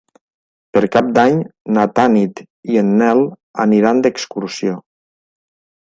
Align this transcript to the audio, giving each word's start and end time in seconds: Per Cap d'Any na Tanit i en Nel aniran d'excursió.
Per 0.77 0.81
Cap 0.95 1.11
d'Any 1.17 1.37
na 1.77 1.83
Tanit 1.99 2.41
i 2.77 2.81
en 2.83 2.91
Nel 3.03 3.21
aniran 3.67 4.03
d'excursió. 4.07 4.79